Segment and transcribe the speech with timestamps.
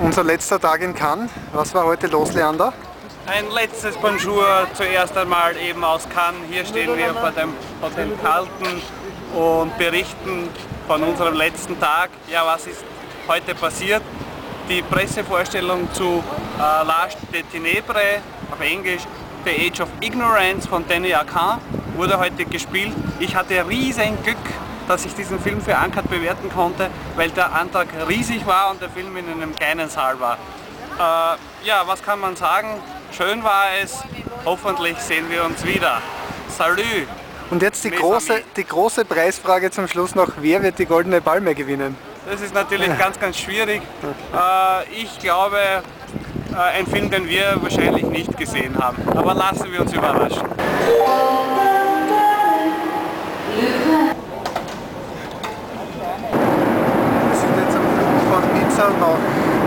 [0.00, 1.30] Unser letzter Tag in Cannes.
[1.52, 2.72] Was war heute los, Leander?
[3.26, 6.38] Ein letztes Bonjour zuerst einmal eben aus Cannes.
[6.50, 8.82] Hier stehen wir vor dem Hotel Carlton
[9.34, 10.48] und berichten
[10.86, 12.10] von unserem letzten Tag.
[12.30, 12.84] Ja, was ist
[13.26, 14.02] heute passiert?
[14.68, 16.22] Die Pressevorstellung zu
[16.58, 18.20] äh, L'Arche de Ténèbres,
[18.52, 19.02] auf Englisch
[19.44, 21.62] The Age of Ignorance von Danny Arcand,
[21.96, 22.92] wurde heute gespielt.
[23.18, 24.36] Ich hatte riesen Glück,
[24.88, 28.90] dass ich diesen Film für Uncut bewerten konnte, weil der Antrag riesig war und der
[28.90, 30.38] Film in einem kleinen Saal war.
[30.98, 32.68] Äh, ja, was kann man sagen?
[33.16, 34.02] Schön war es.
[34.44, 36.00] Hoffentlich sehen wir uns wieder.
[36.48, 37.06] Salü!
[37.50, 40.30] Und jetzt die große, die große Preisfrage zum Schluss noch.
[40.40, 41.96] Wer wird die Goldene Palme gewinnen?
[42.28, 43.82] Das ist natürlich ganz, ganz schwierig.
[44.34, 48.96] Äh, ich glaube, äh, ein Film, den wir wahrscheinlich nicht gesehen haben.
[49.16, 50.48] Aber lassen wir uns überraschen.
[58.76, 59.65] さんの